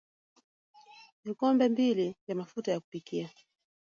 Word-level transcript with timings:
vikombe 1.25 1.69
mbili 1.69 2.15
vya 2.27 2.35
mafuta 2.35 2.71
ya 2.71 2.79
kupikia 2.79 3.29